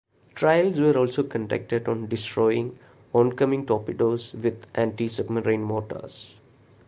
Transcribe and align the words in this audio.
Trials 0.33 0.79
were 0.79 0.97
also 0.97 1.21
conducted 1.21 1.87
on 1.87 2.07
destroying 2.07 2.79
oncoming 3.13 3.67
torpedoes 3.67 4.33
with 4.33 4.65
anti-submarine 4.73 5.61
mortars. 5.61 6.39